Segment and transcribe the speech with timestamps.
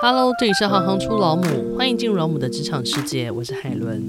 [0.00, 3.32] Hello，这里是行行出老母，欢迎进入老母的职场世界。
[3.32, 4.00] 我是海伦。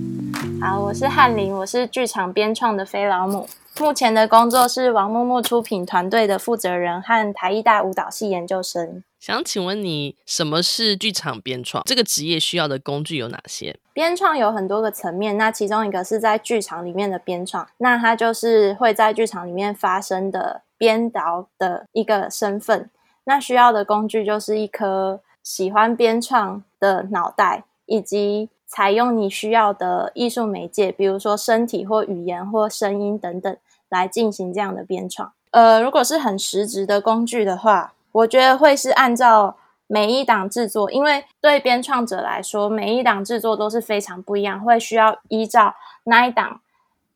[0.61, 3.49] 好，我是翰林，我是剧场编创的非老母。
[3.79, 9.03] 目前的工作是王木木出品团队的负责人和台艺大舞蹈系研究生。
[9.19, 11.83] 想请问你，什么是剧场编创？
[11.85, 13.75] 这个职业需要的工具有哪些？
[13.91, 22.91] 编创有很多个层面，那其中一个是在剧场里面的编创，那它就是会在剧场里面发生的编导的一个身份。
[23.23, 25.21] 那需要的工具就是一颗。
[25.49, 33.57] 喜欢编创的脑袋，以及采用你需要的艺术媒介，比如说身体或语言或声音等等，
[33.89, 35.33] 来进行这样的编创。
[35.49, 39.57] 呃，如果是很实质的工具的话，我觉得会是按照
[39.87, 46.61] 每一档制作，因为对编创者来说，每一档制作都是非常不一样，会需要依照那一档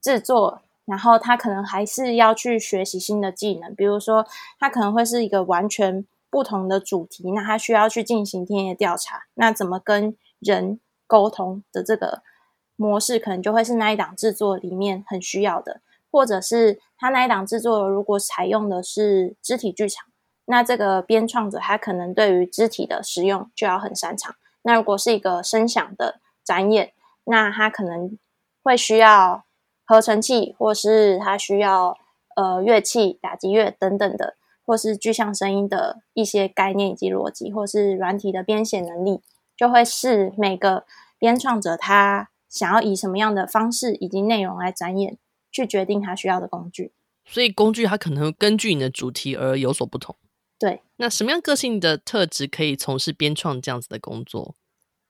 [0.01, 4.25] 制作，然后他可能还是要去学习新的技能，比如说
[4.59, 6.03] 他可能会是一个完全。
[6.33, 12.23] 不同的主题，那他需要去进行田野调查，那怎么跟人沟通的这个
[12.75, 15.81] 模式，可能就会是那一档制作里面很需要的，
[16.11, 20.07] 或者是他那一档制作如果采用的是肢体剧场，
[20.45, 24.33] 那这个编创者他可能对于肢体的使用就要很擅长。
[24.63, 26.93] 那如果是一个声响的展演，
[27.25, 28.17] 那他可能
[28.63, 29.43] 会需要
[29.85, 31.95] 合成器，或是他需要
[32.35, 34.35] 呃乐器、打击乐等等的。
[34.65, 39.21] 或是具象声音的一些概念以及逻辑，或是软体的编写能力，
[39.57, 40.85] 就会是每个
[41.19, 45.17] 编创者他想要以什么样的方式以及内容来展演，
[45.51, 46.93] 去决定他需要的工具。
[47.25, 50.15] 所以工具它可能根据你的主题而有所不同。
[50.59, 54.55] 对，那什么样个性的特质可以从事编创这样子的工作？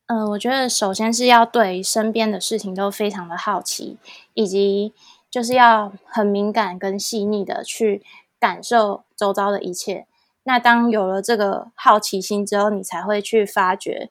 [0.08, 3.98] 呃，我觉得首先是要对身边的事情都非常的好奇，
[4.34, 4.94] 以及
[5.32, 8.04] 就是要很敏感跟细腻的去。
[8.44, 10.06] 感受周遭的一切。
[10.44, 14.10] 那当有了这个好奇心之后，你才会去发掘，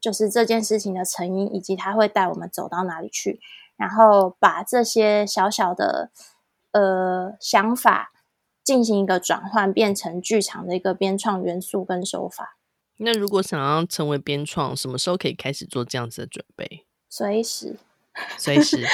[0.00, 3.38] 就是这件事情的成因，以及它会带我们走到哪里去。
[3.76, 6.10] 然后把这些小小的
[6.72, 8.10] 呃想法
[8.64, 12.56] 进行一个转换，变成剧场的一个编创元素跟手法。
[12.96, 16.84] 那如果想要成为编创，什么时候可以开始做这样子的准备？
[17.08, 17.78] 随时，
[18.36, 18.84] 随时，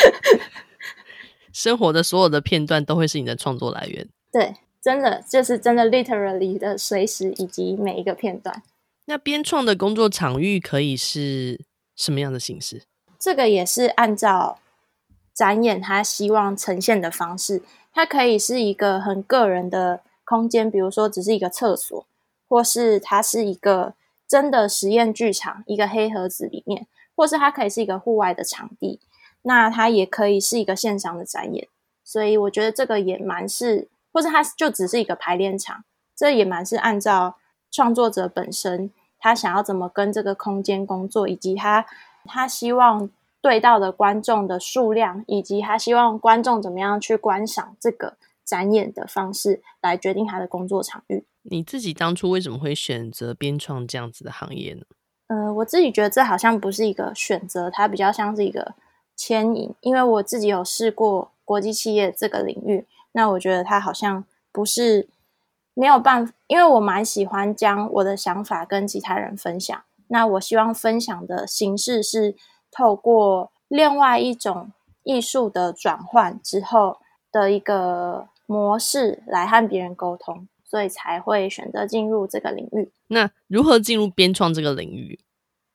[1.51, 4.07] 生活的所有的片段都会是你的创作来源。
[4.31, 4.57] 对。
[4.85, 8.63] 真的就是真的，literally 的随时以及每一个片段。
[9.07, 11.65] 那编创的工作场域可以是
[11.97, 12.83] 什么样的形式？
[13.19, 14.59] 这个也是按照
[15.33, 17.63] 展演他希望呈现的方式，
[17.95, 22.07] 它可以是一个很个人的空间，比如说只是一个厕所，
[22.47, 23.95] 或是它是一个
[24.29, 26.87] 真的实验剧场，一个黑盒子里面，
[27.17, 29.01] 或是它可以是一个户外的场地。
[29.41, 31.69] 那它也可以是一个现场的展演。
[32.05, 33.89] 所以我觉得这个也蛮是。
[34.15, 35.85] 或者它就只是一个排练场，
[36.17, 37.37] 这也蛮是按照
[37.71, 41.85] 创作者本身他想要怎么跟这个空间工作，以及他
[42.25, 43.11] 他希望
[43.43, 51.25] 对到的观众的数量，以及他希望观众怎么样去观赏这个展演的方式来决定他的工作场域。
[51.43, 54.83] 你自己当初为什么会选择编创这样子的行业呢？
[55.27, 58.75] 呃，我自己觉得这好像不是一个选择，它比较像是一个
[59.17, 62.87] 牵引，因为我自己有试过国际企业这个领域。
[63.13, 65.09] 那我觉得他好像不是
[65.75, 69.83] 没有办法，因为我蛮喜欢将我的想法跟其他人分享。
[70.09, 72.35] 那我希望分享的形式是
[72.71, 74.73] 透过另外一种
[75.03, 76.99] 艺术的转换之后
[77.33, 82.91] 的一个模式来和别人沟通，所以才会选择进入这个领域。
[83.09, 85.19] 那如何进入编创这个领域？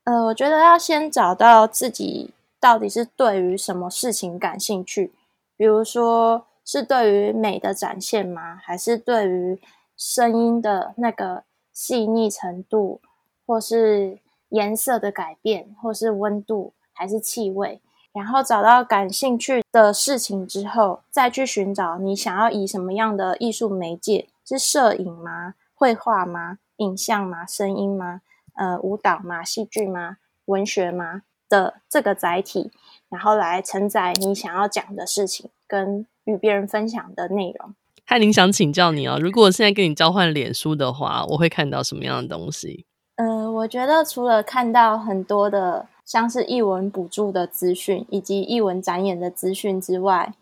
[0.04, 5.12] 呃，我觉得要先找到自己到底是对于什么事情感兴趣，
[5.60, 6.46] 比如说。
[6.62, 8.54] 是对于美的展现吗？
[8.62, 9.60] 还是对于
[9.96, 13.00] 声音的那个细腻程度，
[13.44, 14.20] 或是
[14.50, 17.80] 颜色的改变，或是温度，还是气味？
[18.12, 24.28] 然后找到感兴趣的事情之后，再去寻找你想要以什么样的艺术媒介？
[24.44, 25.54] 是摄影吗？
[25.74, 26.58] 绘画吗？
[26.76, 27.44] 影像吗？
[27.44, 28.20] 声音吗？
[28.54, 29.42] 呃，舞蹈吗？
[29.42, 30.18] 戏剧吗？
[30.44, 31.22] 文学吗？
[31.50, 32.70] 的这个载体，
[33.10, 36.06] 然后来承载你想要讲的事情跟。
[36.24, 37.74] 与别人分享的内容。
[38.04, 42.84] 翰林想请教你哦，如果我现在跟你交换脸书的话，我会看到什么样的东西？
[43.16, 50.34] 嗯、呃，我觉得除了看到很多的像是译文补助的资讯以及译文展演的资讯之外，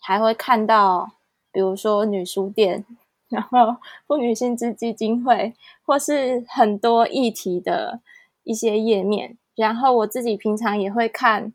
[0.00, 1.12] 还会看到
[1.52, 2.84] 比如说女书店，
[3.28, 3.76] 然后
[4.08, 5.54] 妇女薪资基金会，
[5.84, 8.00] 或是很多议题的
[8.42, 9.36] 一些页面。
[9.58, 11.52] 然后我自己平常也会看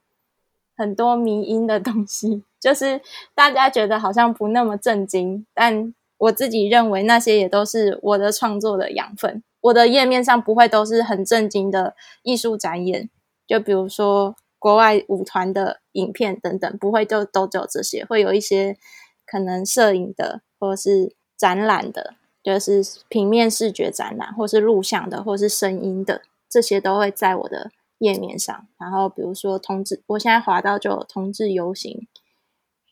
[0.76, 2.44] 很多迷音的东西。
[2.60, 3.02] 就是
[3.34, 9.44] 大家觉得好像不那么震惊，但我自己认为那些也都是我的创作的养分。
[9.62, 13.10] 我的页面上不会都是很震惊的艺术展演，
[13.48, 18.78] 就比如说国外舞团的影片等等，不会就都只有这些，会有一些
[19.26, 27.72] 可能摄影的，或是展览的，就是平面视觉展览，或是录像的，或是声音的，这些都会在我的
[28.04, 28.68] 页面上。
[28.78, 32.08] 然后比如说同志，我现在滑到就有同志游行，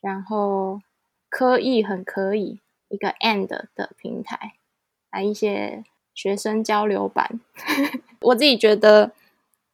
[0.00, 0.80] 然后
[1.28, 2.60] 可以很可以。
[2.88, 4.52] 一个 and 的平台，
[5.10, 5.82] 来一些
[6.12, 7.40] 学生交流版。
[8.20, 9.12] 我自己觉得，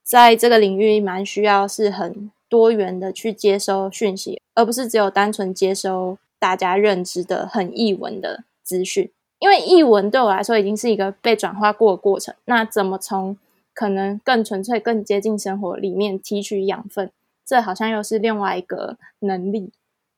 [0.04, 9.10] 在这个领域蛮需要是很多元的去接收讯息，而不是只有单纯接收大家认知的很译文的资讯。
[9.40, 13.36] 因为译文对我来说已经是一个被转化过的过程，那怎么从
[13.78, 17.12] 可能更纯粹、更接近生活里面提取养分，
[17.46, 19.70] 这好像又是另外一个能力。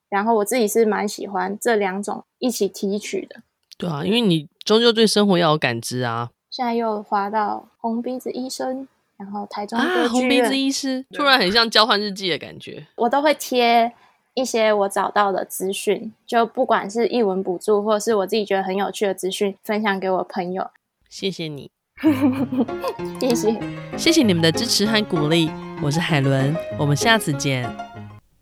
[0.09, 3.43] 然后我自己是蛮喜欢这两种一起提取的，
[3.77, 6.31] 对啊，因为你终究对生活要有感知啊。
[6.49, 12.87] 现在又滑到红鼻子医生，然后台中啊，红鼻子医师突然很像交换日记的感觉。
[12.97, 13.93] 我都会贴
[14.33, 20.71] 一些我找到的资讯，就不管是译文补助，或是我自己觉得很有趣的资讯，分享给我朋友。
[21.11, 21.71] 谢谢你，
[23.21, 23.61] 谢谢，
[23.97, 25.51] 谢谢你们的支持和鼓励。
[25.83, 27.69] 我是海伦，我们下次见。